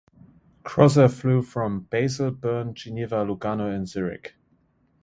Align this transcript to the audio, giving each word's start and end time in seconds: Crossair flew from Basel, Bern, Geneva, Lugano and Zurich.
Crossair 0.63 1.11
flew 1.11 1.43
from 1.43 1.81
Basel, 1.81 2.31
Bern, 2.31 2.73
Geneva, 2.73 3.23
Lugano 3.23 3.69
and 3.71 3.87
Zurich. 3.87 4.33